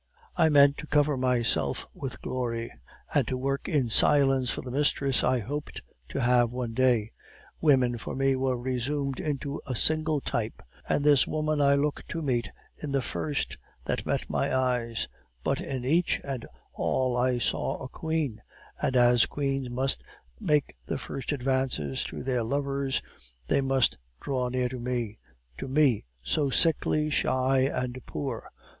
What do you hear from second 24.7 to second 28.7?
me to me, so sickly, shy, and poor.